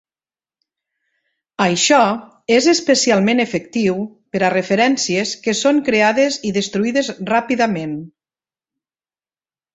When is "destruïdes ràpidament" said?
6.57-7.95